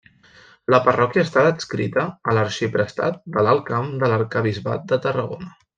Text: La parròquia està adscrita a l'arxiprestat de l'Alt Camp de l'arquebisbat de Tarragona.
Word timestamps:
La 0.75 0.79
parròquia 0.87 1.25
està 1.27 1.43
adscrita 1.49 2.07
a 2.31 2.35
l'arxiprestat 2.39 3.23
de 3.37 3.47
l'Alt 3.49 3.65
Camp 3.71 3.95
de 4.05 4.11
l'arquebisbat 4.15 4.93
de 4.95 5.05
Tarragona. 5.09 5.57